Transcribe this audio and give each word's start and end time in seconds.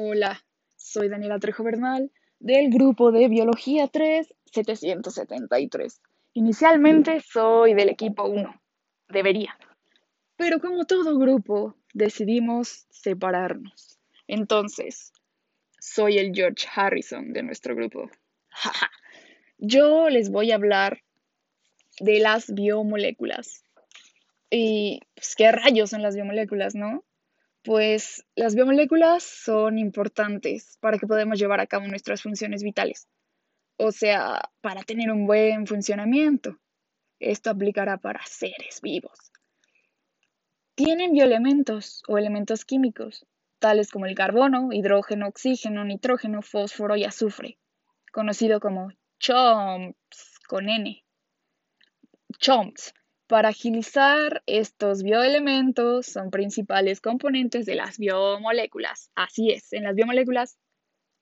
Hola, 0.00 0.44
soy 0.76 1.08
Daniela 1.08 1.40
Trejo 1.40 1.64
Bernal 1.64 2.12
del 2.38 2.70
grupo 2.70 3.10
de 3.10 3.26
Biología 3.26 3.88
3 3.88 4.32
773. 4.44 6.00
Inicialmente 6.34 7.18
soy 7.18 7.74
del 7.74 7.88
equipo 7.88 8.22
1, 8.22 8.62
debería. 9.08 9.58
Pero 10.36 10.60
como 10.60 10.84
todo 10.84 11.18
grupo, 11.18 11.74
decidimos 11.94 12.86
separarnos. 12.90 13.98
Entonces, 14.28 15.12
soy 15.80 16.18
el 16.18 16.32
George 16.32 16.68
Harrison 16.72 17.32
de 17.32 17.42
nuestro 17.42 17.74
grupo. 17.74 18.08
Yo 19.58 20.10
les 20.10 20.30
voy 20.30 20.52
a 20.52 20.54
hablar 20.54 21.02
de 21.98 22.20
las 22.20 22.54
biomoléculas. 22.54 23.64
Y 24.48 25.00
pues, 25.16 25.34
qué 25.34 25.50
rayos 25.50 25.90
son 25.90 26.02
las 26.02 26.14
biomoléculas, 26.14 26.76
¿no? 26.76 27.02
Pues 27.64 28.24
las 28.34 28.54
biomoléculas 28.54 29.22
son 29.22 29.78
importantes 29.78 30.78
para 30.80 30.98
que 30.98 31.06
podamos 31.06 31.38
llevar 31.38 31.60
a 31.60 31.66
cabo 31.66 31.86
nuestras 31.86 32.22
funciones 32.22 32.62
vitales, 32.62 33.08
o 33.76 33.92
sea, 33.92 34.50
para 34.60 34.82
tener 34.82 35.10
un 35.10 35.26
buen 35.26 35.66
funcionamiento. 35.66 36.58
Esto 37.20 37.50
aplicará 37.50 37.98
para 37.98 38.24
seres 38.26 38.80
vivos. 38.80 39.32
Tienen 40.76 41.12
bioelementos 41.12 42.04
o 42.06 42.16
elementos 42.18 42.64
químicos, 42.64 43.26
tales 43.58 43.90
como 43.90 44.06
el 44.06 44.14
carbono, 44.14 44.72
hidrógeno, 44.72 45.26
oxígeno, 45.26 45.84
nitrógeno, 45.84 46.42
fósforo 46.42 46.94
y 46.96 47.04
azufre, 47.04 47.58
conocido 48.12 48.60
como 48.60 48.92
CHOMPS 49.18 50.38
con 50.46 50.68
N. 50.68 51.04
CHOMPS 52.38 52.94
para 53.28 53.50
agilizar 53.50 54.42
estos 54.46 55.02
bioelementos 55.02 56.06
son 56.06 56.30
principales 56.30 57.00
componentes 57.00 57.66
de 57.66 57.74
las 57.74 57.98
biomoléculas. 57.98 59.10
Así 59.14 59.50
es, 59.50 59.72
en 59.74 59.84
las 59.84 59.94
biomoléculas 59.94 60.58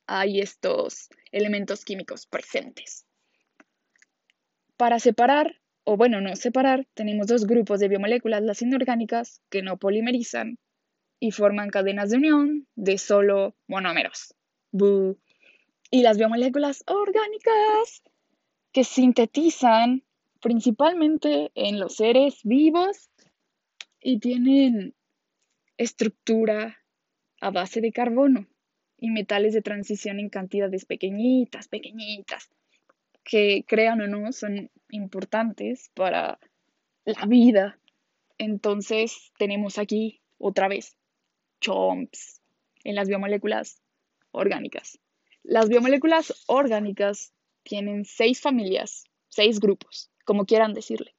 hay 0.06 0.40
estos 0.40 1.08
elementos 1.32 1.84
químicos 1.84 2.26
presentes. 2.26 3.04
Para 4.76 5.00
separar, 5.00 5.60
o 5.82 5.96
bueno, 5.96 6.20
no 6.20 6.36
separar, 6.36 6.86
tenemos 6.94 7.26
dos 7.26 7.44
grupos 7.44 7.80
de 7.80 7.88
biomoléculas, 7.88 8.40
las 8.42 8.62
inorgánicas, 8.62 9.42
que 9.50 9.62
no 9.62 9.76
polimerizan 9.76 10.58
y 11.18 11.32
forman 11.32 11.70
cadenas 11.70 12.10
de 12.10 12.18
unión 12.18 12.68
de 12.76 12.98
solo 12.98 13.56
monómeros. 13.66 14.32
Y 15.90 16.02
las 16.02 16.18
biomoléculas 16.18 16.84
orgánicas, 16.86 18.04
que 18.70 18.84
sintetizan 18.84 20.05
principalmente 20.46 21.50
en 21.56 21.80
los 21.80 21.96
seres 21.96 22.38
vivos 22.44 23.10
y 24.00 24.20
tienen 24.20 24.94
estructura 25.76 26.78
a 27.40 27.50
base 27.50 27.80
de 27.80 27.90
carbono 27.90 28.46
y 28.96 29.10
metales 29.10 29.54
de 29.54 29.62
transición 29.62 30.20
en 30.20 30.28
cantidades 30.28 30.84
pequeñitas, 30.84 31.66
pequeñitas, 31.66 32.48
que 33.24 33.64
crean 33.66 34.00
o 34.02 34.06
no 34.06 34.30
son 34.30 34.70
importantes 34.90 35.90
para 35.94 36.38
la 37.04 37.26
vida. 37.26 37.80
Entonces 38.38 39.32
tenemos 39.38 39.78
aquí 39.78 40.20
otra 40.38 40.68
vez 40.68 40.96
chomps 41.60 42.40
en 42.84 42.94
las 42.94 43.08
biomoléculas 43.08 43.82
orgánicas. 44.30 45.00
Las 45.42 45.68
biomoléculas 45.68 46.44
orgánicas 46.46 47.34
tienen 47.64 48.04
seis 48.04 48.40
familias, 48.40 49.06
seis 49.28 49.58
grupos 49.58 50.08
como 50.26 50.44
quieran 50.44 50.74
decirle, 50.74 51.14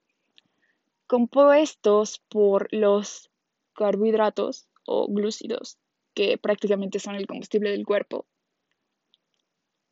compuestos 1.07 2.21
por 2.29 2.67
los 2.71 3.31
carbohidratos 3.73 4.67
o 4.85 5.07
glúcidos, 5.07 5.79
que 6.13 6.37
prácticamente 6.37 6.99
son 6.99 7.15
el 7.15 7.25
combustible 7.25 7.71
del 7.71 7.85
cuerpo, 7.85 8.27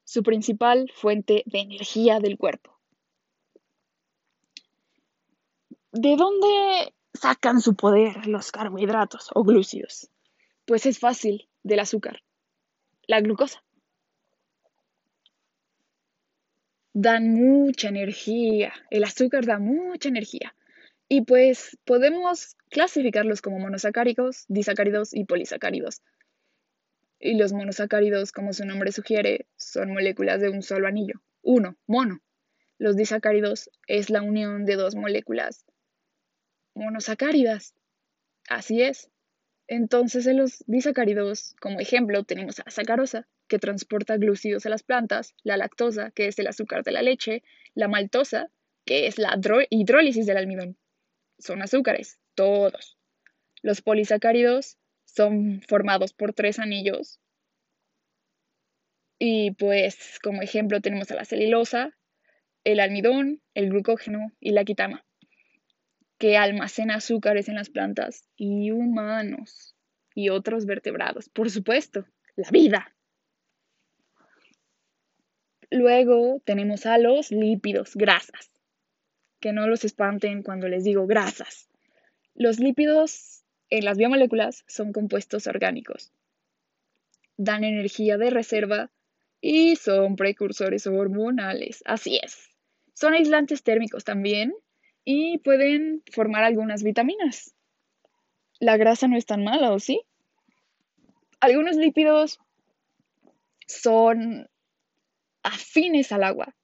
su 0.04 0.22
principal 0.22 0.92
fuente 0.94 1.44
de 1.48 1.60
energía 1.62 2.20
del 2.20 2.38
cuerpo. 2.38 2.78
¿De 5.92 6.16
dónde 6.16 6.94
sacan 7.14 7.62
su 7.62 7.76
poder 7.76 8.28
los 8.28 8.52
carbohidratos 8.52 9.30
o 9.34 9.44
glúcidos? 9.44 10.12
Pues 10.66 10.86
es 10.86 11.00
fácil, 11.00 11.50
del 11.64 11.80
azúcar, 11.80 12.22
la 13.08 13.22
glucosa. 13.22 13.65
Dan 16.96 17.34
mucha 17.34 17.90
energía. 17.90 18.74
El 18.90 19.04
azúcar 19.04 19.46
da 19.46 19.60
mucha 19.60 20.08
energía. 20.08 20.56
Y 21.10 21.22
pues 21.24 21.78
podemos 21.84 22.56
clasificarlos 22.70 23.42
como 23.42 23.60
monosacáridos, 23.60 24.46
disacáridos 24.48 25.14
y 25.14 25.26
polisacáridos. 25.26 26.02
Y 27.20 27.38
los 27.38 27.52
monosacáridos, 27.52 28.32
como 28.32 28.54
su 28.54 28.66
nombre 28.66 28.94
sugiere, 28.94 29.46
son 29.58 29.92
moléculas 29.92 30.40
de 30.40 30.50
un 30.50 30.62
solo 30.64 30.88
anillo. 30.88 31.22
Uno, 31.42 31.78
mono. 31.86 32.22
Los 32.78 32.96
disacáridos 32.96 33.70
es 33.88 34.10
la 34.10 34.22
unión 34.22 34.64
de 34.66 34.76
dos 34.76 34.96
moléculas 34.96 35.66
monosacáridas. 36.76 37.74
Así 38.48 38.82
es. 38.82 39.10
Entonces 39.68 40.28
en 40.28 40.38
los 40.38 40.64
disacáridos, 40.66 41.56
como 41.60 41.82
ejemplo, 41.82 42.24
tenemos 42.24 42.62
a 42.62 42.72
sacarosa, 42.72 43.28
que 43.48 43.60
transporta 43.60 44.18
glúcidos 44.18 44.66
a 44.66 44.70
las 44.70 44.84
plantas, 44.84 45.36
la 45.44 45.58
lactosa, 45.58 46.12
que 46.12 46.28
es 46.28 46.40
el 46.40 46.48
azúcar 46.48 46.84
de 46.84 46.92
la 46.92 47.02
leche, 47.02 47.44
la 47.74 47.88
maltosa, 47.88 48.50
que 48.86 49.08
es 49.08 49.18
la 49.18 49.40
hidrólisis 49.70 50.26
del 50.26 50.38
almidón. 50.38 50.78
Son 51.40 51.62
azúcares, 51.62 52.20
todos. 52.36 52.98
Los 53.62 53.82
polisacáridos 53.82 54.78
son 55.06 55.62
formados 55.68 56.14
por 56.14 56.34
tres 56.34 56.60
anillos. 56.60 57.20
Y 59.18 59.52
pues 59.52 60.20
como 60.22 60.42
ejemplo 60.42 60.82
tenemos 60.82 61.10
a 61.12 61.16
la 61.16 61.26
celulosa, 61.26 61.96
el 62.64 62.80
almidón, 62.80 63.42
el 63.54 63.70
glucógeno 63.70 64.32
y 64.40 64.52
la 64.52 64.66
quitama, 64.66 65.06
que 66.18 66.38
almacena 66.38 66.96
azúcares 66.96 67.48
en 67.48 67.56
las 67.56 67.70
plantas 67.70 68.28
y 68.36 68.72
humanos 68.72 69.76
y 70.14 70.30
otros 70.30 70.66
vertebrados. 70.66 71.30
Por 71.30 71.50
supuesto, 71.50 72.06
la 72.36 72.50
vida. 72.50 72.95
Luego 75.70 76.42
tenemos 76.46 76.86
a 76.86 76.98
los 76.98 77.32
lípidos, 77.32 77.96
grasas. 77.96 78.52
Que 79.40 79.54
no 79.54 79.68
los 79.68 79.84
espanten 79.84 80.44
cuando 80.44 80.68
les 80.68 80.84
digo 80.84 81.08
grasas. 81.08 81.70
Los 82.34 82.60
lípidos 82.60 83.44
en 83.70 83.86
las 83.86 83.98
biomoléculas 83.98 84.64
son 84.68 84.94
compuestos 84.94 85.48
orgánicos. 85.48 86.12
Dan 87.38 87.64
energía 87.64 88.18
de 88.18 88.30
reserva 88.30 88.92
y 89.42 89.76
son 89.76 90.16
precursores 90.16 90.88
hormonales. 90.88 91.84
Así 91.86 92.20
es. 92.22 92.50
Son 92.94 93.14
aislantes 93.14 93.64
térmicos 93.64 94.04
también 94.04 94.54
y 95.04 95.38
pueden 95.40 96.02
formar 96.12 96.44
algunas 96.44 96.84
vitaminas. 96.84 97.54
La 98.60 98.78
grasa 98.78 99.08
no 99.08 99.18
es 99.18 99.26
tan 99.26 99.44
mala, 99.44 99.72
¿o 99.72 99.80
sí? 99.80 100.02
Algunos 101.42 101.76
lípidos 101.76 102.40
son 103.68 104.50
afines 105.46 106.12
al 106.12 106.24
agua. 106.24 106.56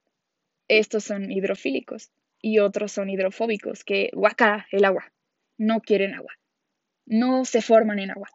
Estos 0.68 1.03
son 1.03 1.31
hidrofílicos 1.31 2.12
y 2.42 2.59
otros 2.59 2.92
son 2.92 3.09
hidrofóbicos, 3.09 3.84
que 3.84 4.09
guaca 4.14 4.68
el 4.72 4.86
agua, 4.86 5.14
no 5.58 5.81
quieren 5.81 6.16
agua, 6.16 6.34
no 7.06 7.46
se 7.46 7.62
forman 7.62 8.00
en 8.00 8.12
agua. 8.12 8.30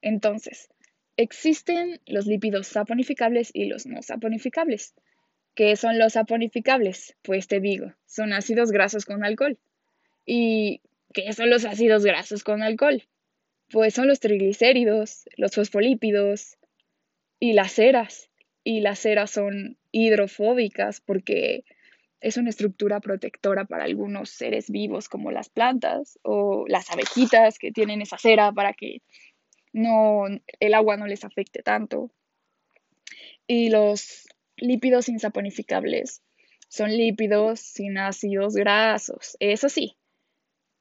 Entonces, 0.00 0.68
existen 1.16 2.00
los 2.06 2.26
lípidos 2.26 2.68
saponificables 2.68 3.50
y 3.52 3.66
los 3.66 3.86
no 3.86 4.02
saponificables. 4.02 4.94
¿Qué 5.54 5.74
son 5.74 5.98
los 5.98 6.12
saponificables? 6.12 7.16
Pues 7.22 7.48
te 7.48 7.58
digo, 7.58 7.92
son 8.06 8.32
ácidos 8.32 8.70
grasos 8.70 9.04
con 9.04 9.24
alcohol. 9.24 9.58
¿Y 10.24 10.82
qué 11.12 11.32
son 11.32 11.50
los 11.50 11.64
ácidos 11.64 12.04
grasos 12.04 12.44
con 12.44 12.62
alcohol? 12.62 13.02
Pues 13.70 13.94
son 13.94 14.06
los 14.06 14.20
triglicéridos, 14.20 15.24
los 15.36 15.54
fosfolípidos 15.56 16.58
y 17.40 17.54
las 17.54 17.72
ceras. 17.72 18.30
Y 18.62 18.80
las 18.80 19.00
ceras 19.00 19.30
son 19.30 19.78
hidrofóbicas 20.06 21.00
porque 21.00 21.64
es 22.20 22.36
una 22.36 22.50
estructura 22.50 23.00
protectora 23.00 23.64
para 23.64 23.84
algunos 23.84 24.30
seres 24.30 24.70
vivos 24.70 25.08
como 25.08 25.30
las 25.30 25.48
plantas 25.48 26.18
o 26.22 26.64
las 26.68 26.90
abejitas 26.90 27.58
que 27.58 27.72
tienen 27.72 28.02
esa 28.02 28.18
cera 28.18 28.52
para 28.52 28.72
que 28.72 29.02
no 29.72 30.24
el 30.60 30.74
agua 30.74 30.96
no 30.96 31.06
les 31.06 31.24
afecte 31.24 31.62
tanto. 31.62 32.10
Y 33.46 33.70
los 33.70 34.26
lípidos 34.56 35.08
insaponificables 35.08 36.22
son 36.68 36.96
lípidos 36.96 37.60
sin 37.60 37.98
ácidos 37.98 38.54
grasos. 38.54 39.36
Eso 39.40 39.68
sí, 39.68 39.96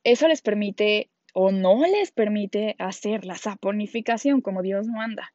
eso 0.04 0.28
les 0.28 0.42
permite 0.42 1.10
o 1.34 1.52
no 1.52 1.86
les 1.86 2.12
permite 2.12 2.75
hacer 2.80 3.25
la 3.25 3.36
saponificación 3.36 4.42
como 4.42 4.63
Dios 4.63 4.88
manda. 4.88 5.34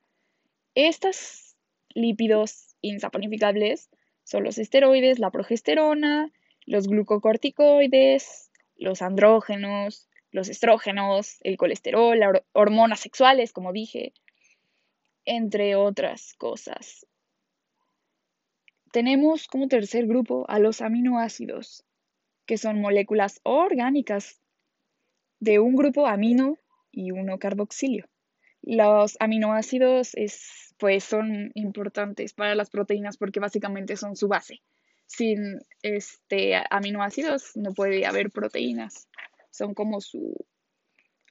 Estos 0.75 1.57
lípidos 1.95 2.72
insaponificables 2.83 3.89
son 4.25 4.45
los 4.45 4.59
esteroides, 4.59 5.19
la 5.19 5.31
progesterona, 5.31 6.31
los 6.67 6.87
glucocorticoides, 6.89 8.51
los 8.77 9.03
andrógenos, 9.03 10.09
los 10.31 10.49
estrógenos, 10.49 11.39
el 11.43 11.57
colesterol, 11.57 12.19
las 12.19 12.43
hormonas 12.53 13.01
sexuales, 13.01 13.53
como 13.53 13.73
dije. 13.73 14.13
entre 15.25 15.77
otras 15.77 16.35
cosas. 16.35 17.07
Tenemos 18.91 19.47
como 19.47 19.69
tercer 19.69 20.07
grupo 20.07 20.45
a 20.49 20.59
los 20.59 20.81
aminoácidos, 20.81 21.85
que 22.45 22.59
son 22.59 22.81
moléculas 22.81 23.41
orgánicas 23.45 24.41
de 25.39 25.61
un 25.61 25.77
grupo 25.77 26.07
amino 26.07 26.59
y 26.91 27.13
uno 27.13 27.39
carboxilio. 27.39 28.09
Los 28.63 29.17
aminoácidos 29.21 30.15
es, 30.15 30.75
pues, 30.79 31.05
son 31.05 31.51
importantes 31.55 32.33
para 32.33 32.55
las 32.55 32.71
proteínas 32.71 33.17
porque 33.17 33.41
básicamente 33.41 33.97
son 33.97 34.17
su 34.17 34.29
base. 34.29 34.63
Sin 35.07 35.59
este, 35.83 36.55
aminoácidos 36.71 37.57
no 37.57 37.75
puede 37.75 38.07
haber 38.07 38.31
proteínas. 38.31 39.09
Son 39.51 39.75
como 39.75 40.01
su, 40.01 40.35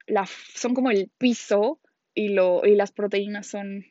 la, 0.07 0.28
son 0.54 0.74
como 0.74 0.92
el 0.92 1.10
piso 1.18 1.80
y, 2.13 2.30
lo, 2.30 2.66
y 2.66 2.75
las 2.75 2.92
proteínas 2.92 3.48
son 3.48 3.86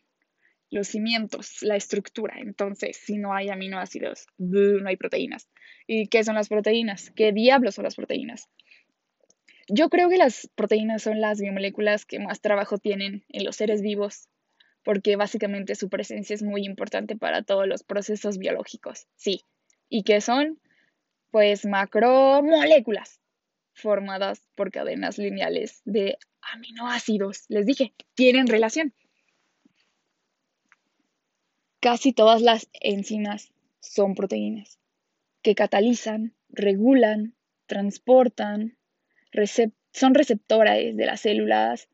los 0.70 0.88
cimientos, 0.88 1.62
la 1.62 1.76
estructura. 1.76 2.36
Entonces, 2.38 2.96
si 2.96 3.18
no 3.18 3.34
hay 3.34 3.48
aminoácidos, 3.48 4.26
no 4.38 4.88
hay 4.88 4.96
proteínas. 4.96 5.48
¿Y 5.86 6.06
qué 6.06 6.22
son 6.22 6.36
las 6.36 6.48
proteínas? 6.48 7.10
¿Qué 7.10 7.32
diablos 7.32 7.74
son 7.74 7.84
las 7.84 7.96
proteínas? 7.96 8.48
Yo 9.72 9.88
creo 9.88 10.08
que 10.08 10.16
las 10.16 10.50
proteínas 10.56 11.02
son 11.02 11.20
las 11.20 11.40
biomoléculas 11.40 12.04
que 12.04 12.18
más 12.18 12.40
trabajo 12.40 12.78
tienen 12.78 13.24
en 13.28 13.44
los 13.44 13.56
seres 13.56 13.82
vivos, 13.82 14.28
porque 14.82 15.14
básicamente 15.14 15.76
su 15.76 15.88
presencia 15.88 16.34
es 16.34 16.42
muy 16.42 16.64
importante 16.64 17.16
para 17.16 17.42
todos 17.42 17.68
los 17.68 17.84
procesos 17.84 18.38
biológicos. 18.38 19.06
Sí. 19.14 19.44
¿Y 19.88 20.02
qué 20.02 20.20
son? 20.20 20.58
Pues 21.30 21.66
macromoléculas 21.66 23.20
formadas 23.72 24.42
por 24.56 24.72
cadenas 24.72 25.18
lineales 25.18 25.82
de 25.84 26.18
aminoácidos. 26.40 27.44
Les 27.48 27.64
dije, 27.64 27.94
tienen 28.14 28.48
relación. 28.48 28.92
Casi 31.80 32.12
todas 32.12 32.42
las 32.42 32.68
enzimas 32.72 33.52
son 33.80 34.14
proteínas 34.14 34.80
que 35.42 35.54
catalizan, 35.54 36.34
regulan, 36.48 37.34
transportan, 37.66 38.76
son 39.92 40.14
receptoras 40.14 40.78
de 40.78 41.06
las 41.06 41.20
células, 41.20 41.88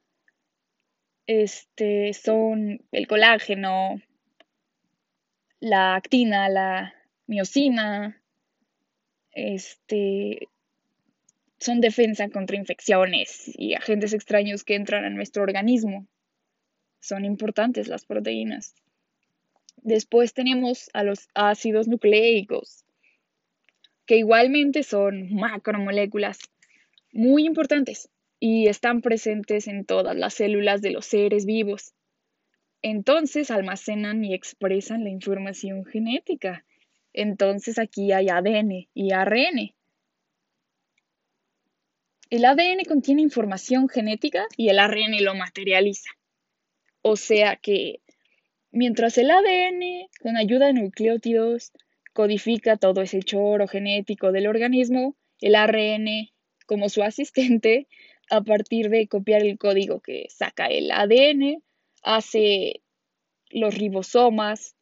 este, 1.27 2.13
son 2.13 2.83
el 2.93 3.07
colágeno, 3.07 4.01
la 5.61 5.97
actina, 5.97 6.49
la 6.49 6.95
miocina, 7.27 8.23
este, 9.33 10.49
son 11.59 11.81
defensa 11.81 12.29
contra 12.29 12.57
infecciones 12.57 13.51
y 13.57 13.75
agentes 13.75 14.13
extraños 14.13 14.65
que 14.65 14.75
entran 14.75 15.05
a 15.05 15.11
nuestro 15.11 15.43
organismo. 15.43 16.07
Son 17.01 17.25
importantes 17.25 17.89
las 17.89 18.05
proteínas. 18.05 18.75
Después 19.83 20.33
tenemos 20.35 20.91
a 20.93 21.05
los 21.05 21.29
ácidos 21.35 21.87
nucleicos, 21.87 22.85
que 24.07 24.17
igualmente 24.17 24.83
son 24.83 25.35
macromoléculas 25.35 26.39
muy 27.17 27.47
importantes 27.47 28.09
y 28.39 28.69
están 28.69 29.01
presentes 29.01 29.67
en 29.67 29.85
todas 29.85 30.17
las 30.17 30.35
células 30.35 30.83
de 30.83 30.91
los 30.91 31.07
seres 31.07 31.47
vivos. 31.47 31.95
Entonces 32.83 33.51
almacenan 33.51 34.25
y 34.25 34.35
expresan 34.35 35.05
la 35.05 35.11
información 35.11 35.85
genética. 35.85 36.65
Entonces 37.13 37.79
aquí 37.79 38.13
hay 38.13 38.29
ADN 38.29 38.89
y 38.95 39.13
ARN. 39.13 39.75
El 42.29 42.45
ADN 42.45 42.85
contiene 42.87 43.23
información 43.23 43.89
genética 43.89 44.47
y 44.57 44.69
el 44.69 44.79
ARN 44.79 45.25
lo 45.25 45.35
materializa. 45.35 46.11
O 47.03 47.17
sea 47.17 47.57
que 47.57 48.01
Mientras 48.77 49.17
el 49.17 49.31
ADN, 49.31 50.07
con 50.21 50.37
ayuda 50.37 50.67
de 50.67 50.75
nucleótidos, 50.75 51.73
codifica 52.13 52.77
todo 52.77 53.01
ese 53.01 53.23
choro 53.23 53.67
genético 53.67 54.33
del 54.33 54.47
organismo, 54.47 55.17
el 55.41 55.55
ARN, 55.55 56.29
como 56.67 56.89
su 56.89 57.03
asistente, 57.03 57.89
a 58.31 58.43
partir 58.43 58.91
de 58.91 59.07
copiar 59.09 59.43
el 59.43 59.59
código 59.59 60.01
que 60.01 60.27
saca 60.31 60.67
el 60.67 60.91
ADN, 60.91 61.63
hace 62.03 62.83
los 63.51 63.75
ribosomas 63.75 64.77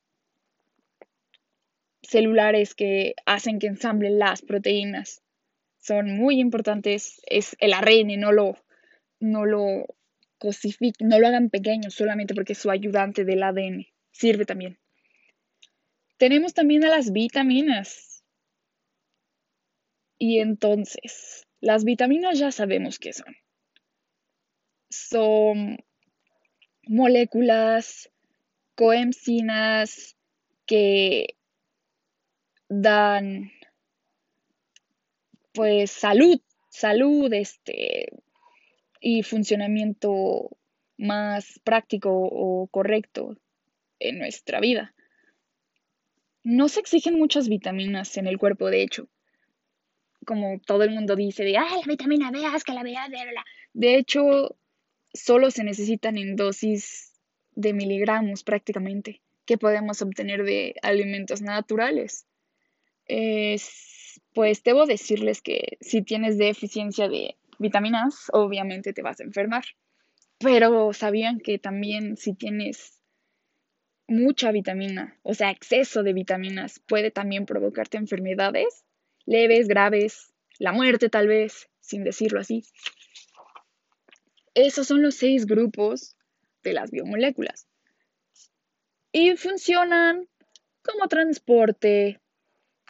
celulares 2.03 2.75
que 2.75 3.15
hacen 3.27 3.59
que 3.59 3.67
ensamblen 3.67 4.19
las 4.19 4.43
proteínas. 4.43 5.23
Son 5.81 6.17
muy 6.17 6.41
importantes. 6.41 7.21
Es 7.27 7.57
el 7.61 7.73
ARN, 7.73 8.19
no 8.19 8.33
lo, 8.33 8.57
no 9.21 9.45
lo 9.45 9.87
no 11.01 11.19
lo 11.19 11.27
hagan 11.27 11.49
pequeño 11.49 11.91
solamente 11.91 12.35
porque 12.35 12.53
es 12.53 12.59
su 12.59 12.71
ayudante 12.71 13.25
del 13.25 13.43
ADN. 13.43 13.87
Sirve 14.11 14.45
también. 14.45 14.79
Tenemos 16.19 16.53
también 16.55 16.85
a 16.85 16.89
las 16.89 17.13
vitaminas. 17.13 18.23
Y 20.19 20.39
entonces, 20.39 21.47
las 21.65 21.85
vitaminas 21.85 22.39
ya 22.39 22.53
sabemos 22.53 22.99
qué 22.99 23.15
son. 23.15 23.35
Son 24.91 25.79
moléculas 26.87 28.11
coenzinas 28.75 30.15
que 30.67 31.37
dan 32.69 33.51
pues 35.53 35.91
salud, 35.91 36.39
salud, 36.69 37.33
este, 37.33 38.09
y 39.01 39.23
funcionamiento 39.23 40.51
más 40.99 41.61
práctico 41.65 42.11
o 42.13 42.67
correcto 42.67 43.39
en 44.01 44.19
nuestra 44.19 44.61
vida. 44.61 44.95
No 46.43 46.69
se 46.69 46.81
exigen 46.81 47.19
muchas 47.19 47.49
vitaminas 47.49 48.19
en 48.19 48.27
el 48.27 48.37
cuerpo, 48.37 48.69
de 48.69 48.83
hecho. 48.83 49.09
Como 50.25 50.61
todo 50.61 50.82
el 50.85 50.91
mundo 50.91 51.17
dice, 51.17 51.44
de, 51.44 51.56
ah, 51.56 51.67
la 51.71 51.87
vitamina 51.87 52.31
B, 52.31 52.43
es 52.55 52.65
que 52.65 52.73
la 52.73 52.82
B, 52.82 52.94
de 53.75 53.97
hecho, 53.97 54.56
solo 55.12 55.50
se 55.50 55.65
necesitan 55.65 56.17
en 56.17 56.37
dosis 56.37 57.12
de 57.55 57.73
miligramos 57.73 58.44
prácticamente 58.44 59.21
que 59.44 59.59
podemos 59.59 60.00
obtener 60.03 60.44
de 60.44 60.75
alimentos 60.82 61.43
naturales. 61.43 62.26
pues 64.32 64.62
debo 64.62 64.87
decirles 64.87 65.43
que 65.43 65.76
si 65.81 66.03
tienes 66.03 66.38
deficiencia 66.38 67.09
de 67.09 67.37
vitaminas, 67.59 68.31
obviamente 68.32 68.93
te 68.93 69.03
vas 69.03 69.20
a 69.20 69.25
enfermar. 69.25 69.65
Pero 70.38 70.93
sabían 70.93 71.38
que 71.38 71.59
también 71.59 72.17
si 72.17 72.35
tienes 72.35 73.00
mucha 74.06 74.50
vitamina, 74.53 75.19
o 75.22 75.34
sea, 75.34 75.51
exceso 75.51 76.03
de 76.03 76.13
vitaminas, 76.13 76.81
puede 76.81 77.10
también 77.10 77.46
provocarte 77.46 77.96
enfermedades 77.96 78.84
leves, 79.27 79.69
graves, 79.69 80.33
la 80.59 80.73
muerte 80.73 81.09
tal 81.09 81.29
vez, 81.29 81.69
sin 81.81 82.05
decirlo 82.05 82.41
así. 82.41 82.65
Esos 84.55 84.87
son 84.87 85.03
los 85.03 85.17
seis 85.17 85.47
grupos 85.47 86.17
de 86.63 86.73
las 86.73 86.91
biomoléculas. 86.91 87.67
Y 89.13 89.37
funcionan 89.37 90.29
como 90.83 91.09
transporte, 91.09 92.21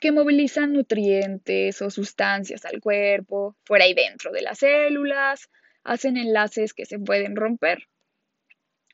que 0.00 0.12
movilizan 0.12 0.72
nutrientes 0.72 1.80
o 1.80 1.90
sustancias 1.90 2.64
al 2.64 2.80
cuerpo, 2.80 3.56
fuera 3.64 3.86
y 3.86 3.94
dentro 3.94 4.32
de 4.32 4.42
las 4.42 4.58
células, 4.58 5.48
hacen 5.82 6.16
enlaces 6.16 6.74
que 6.74 6.84
se 6.84 6.98
pueden 6.98 7.36
romper. 7.36 7.88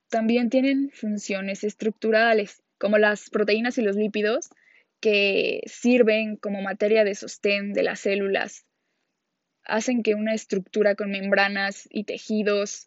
También 0.09 0.51
tienen 0.51 0.91
funciones 0.91 1.65
estructurales, 1.65 2.63
como 2.79 2.99
las 2.99 3.31
proteínas 3.31 3.79
y 3.79 3.83
los 3.83 3.97
lípidos, 3.97 4.51
que 5.00 5.62
sirven 5.66 6.37
como 6.37 6.62
materia 6.62 7.04
de 7.04 7.14
sostén 7.14 7.73
de 7.73 7.83
las 7.83 8.00
células. 8.00 8.66
Hacen 9.64 10.02
que 10.02 10.14
una 10.14 10.35
estructura 10.35 10.95
con 10.95 11.11
membranas 11.11 11.88
y 11.90 12.04
tejidos 12.04 12.87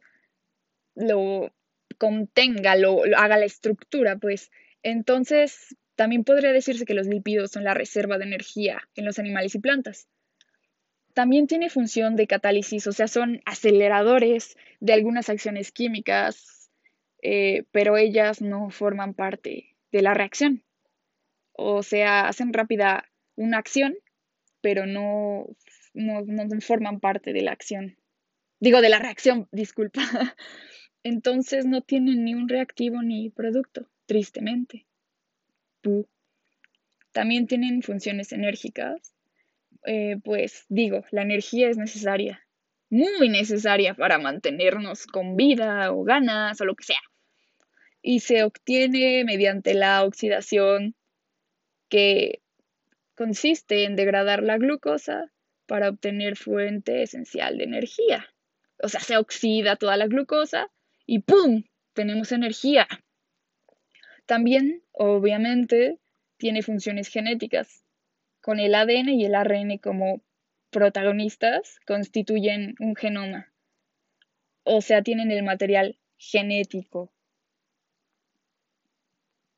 lo 0.95 1.53
contenga, 1.97 2.75
lo, 2.75 3.01
haga 3.17 3.37
la 3.37 3.45
estructura, 3.45 4.17
pues 4.17 4.51
entonces 4.83 5.75
también 5.95 6.23
podría 6.23 6.51
decirse 6.51 6.85
que 6.85 6.93
los 6.93 7.07
lípidos 7.07 7.51
son 7.51 7.63
la 7.63 7.73
reserva 7.73 8.17
de 8.17 8.25
energía 8.25 8.81
en 8.95 9.05
los 9.05 9.19
animales 9.19 9.55
y 9.55 9.59
plantas. 9.59 10.07
También 11.13 11.45
tiene 11.45 11.69
función 11.69 12.15
de 12.15 12.25
catálisis, 12.25 12.87
o 12.87 12.91
sea, 12.91 13.07
son 13.07 13.41
aceleradores 13.45 14.57
de 14.79 14.93
algunas 14.93 15.29
acciones 15.29 15.71
químicas, 15.71 16.71
eh, 17.21 17.65
pero 17.71 17.97
ellas 17.97 18.41
no 18.41 18.71
forman 18.71 19.13
parte 19.13 19.75
de 19.91 20.01
la 20.01 20.15
reacción. 20.15 20.63
O 21.53 21.83
sea, 21.83 22.27
hacen 22.27 22.51
rápida 22.53 23.09
una 23.35 23.57
acción, 23.57 23.95
pero 24.61 24.85
no, 24.85 25.47
no, 25.93 26.21
no 26.21 26.61
forman 26.61 26.99
parte 26.99 27.33
de 27.33 27.41
la 27.41 27.51
acción. 27.51 27.97
Digo, 28.59 28.81
de 28.81 28.89
la 28.89 28.99
reacción, 28.99 29.47
disculpa. 29.51 30.01
Entonces 31.03 31.65
no 31.65 31.81
tienen 31.81 32.23
ni 32.23 32.33
un 32.33 32.47
reactivo 32.47 33.01
ni 33.01 33.29
producto, 33.29 33.89
tristemente. 34.05 34.85
También 37.11 37.45
tienen 37.47 37.81
funciones 37.81 38.31
enérgicas. 38.31 39.13
Eh, 39.85 40.17
pues 40.23 40.65
digo, 40.69 41.03
la 41.11 41.23
energía 41.23 41.69
es 41.69 41.77
necesaria, 41.77 42.47
muy 42.89 43.27
necesaria 43.27 43.95
para 43.95 44.17
mantenernos 44.17 45.07
con 45.07 45.35
vida 45.35 45.91
o 45.91 46.03
ganas 46.03 46.61
o 46.61 46.65
lo 46.65 46.75
que 46.75 46.85
sea. 46.85 47.01
y 48.01 48.19
se 48.19 48.43
obtiene 48.43 49.23
mediante 49.23 49.73
la 49.73 50.03
oxidación 50.03 50.95
que 51.93 52.41
consiste 53.15 53.83
en 53.83 53.95
degradar 53.95 54.41
la 54.41 54.57
glucosa 54.57 55.31
para 55.67 55.89
obtener 55.89 56.35
fuente 56.37 57.03
esencial 57.03 57.59
de 57.59 57.65
energía. 57.65 58.33
O 58.81 58.89
sea, 58.89 58.99
se 58.99 59.15
oxida 59.15 59.75
toda 59.75 59.95
la 59.95 60.07
glucosa 60.07 60.71
y 61.05 61.19
¡pum! 61.19 61.65
Tenemos 61.93 62.31
energía. 62.31 62.87
También, 64.25 64.81
obviamente, 64.91 65.99
tiene 66.37 66.63
funciones 66.63 67.09
genéticas. 67.09 67.85
Con 68.41 68.59
el 68.59 68.73
ADN 68.73 69.09
y 69.09 69.25
el 69.25 69.35
ARN 69.35 69.77
como 69.77 70.23
protagonistas, 70.71 71.79
constituyen 71.85 72.73
un 72.79 72.95
genoma. 72.95 73.53
O 74.63 74.81
sea, 74.81 75.03
tienen 75.03 75.29
el 75.29 75.43
material 75.43 75.99
genético. 76.17 77.13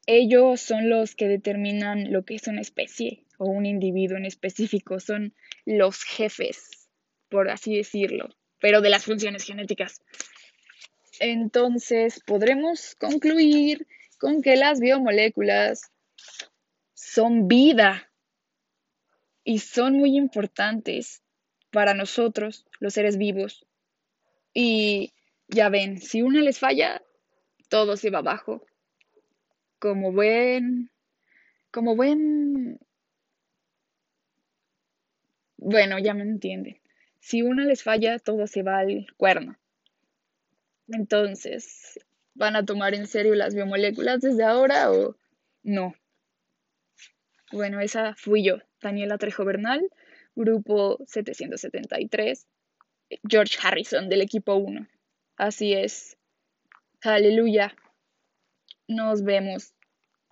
Ellos 0.08 0.62
son 0.62 0.90
los 0.90 1.16
que 1.16 1.28
determinan 1.28 2.12
lo 2.12 2.24
que 2.26 2.36
es 2.36 2.48
una 2.48 2.62
especie 2.62 3.26
o 3.38 3.46
un 3.46 3.66
individuo 3.66 4.18
en 4.18 4.26
específico. 4.26 5.00
Son 5.00 5.34
los 5.66 6.04
jefes, 6.04 6.90
por 7.30 7.50
así 7.50 7.76
decirlo, 7.76 8.30
pero 8.60 8.82
de 8.82 8.90
las 8.90 9.06
funciones 9.06 9.44
genéticas. 9.44 10.02
Entonces, 11.20 12.22
podremos 12.26 12.96
concluir 12.96 13.88
con 14.20 14.42
que 14.42 14.56
las 14.56 14.80
biomoléculas 14.80 15.92
son 16.94 17.48
vida 17.48 18.12
y 19.44 19.60
son 19.60 19.94
muy 19.94 20.18
importantes 20.18 21.22
para 21.72 21.94
nosotros, 21.94 22.66
los 22.80 22.94
seres 22.94 23.18
vivos. 23.18 23.66
Y 24.54 25.14
ya 25.48 25.70
ven, 25.70 26.02
si 26.02 26.22
una 26.22 26.42
les 26.42 26.60
falla, 26.60 27.02
todo 27.70 27.98
se 27.98 28.10
va 28.10 28.20
abajo. 28.20 28.66
Como 29.86 30.12
buen, 30.12 30.90
como 31.70 31.96
buen, 31.96 32.80
bueno, 35.58 36.00
ya 36.00 36.16
me 36.16 36.24
entienden. 36.24 36.82
Si 37.20 37.44
una 37.44 37.66
les 37.66 37.84
falla, 37.84 38.18
todo 38.18 38.48
se 38.48 38.64
va 38.64 38.80
al 38.80 39.06
cuerno. 39.16 39.60
Entonces, 40.88 42.00
¿van 42.34 42.56
a 42.56 42.66
tomar 42.66 42.96
en 42.96 43.06
serio 43.06 43.36
las 43.36 43.54
biomoléculas 43.54 44.22
desde 44.22 44.44
ahora 44.44 44.92
o 44.92 45.16
no? 45.62 45.94
Bueno, 47.52 47.80
esa 47.80 48.16
fui 48.16 48.44
yo, 48.44 48.58
Daniela 48.82 49.20
Trejo 49.20 49.46
Bernal, 49.46 49.88
grupo 50.34 50.98
773, 51.06 52.48
George 53.30 53.60
Harrison 53.62 54.10
del 54.10 54.24
equipo 54.24 54.56
1. 54.56 54.88
Así 55.38 55.74
es. 55.74 56.18
Aleluya. 57.04 57.76
Nos 58.88 59.24
vemos. 59.24 59.75